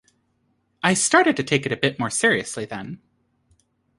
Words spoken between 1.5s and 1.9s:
it a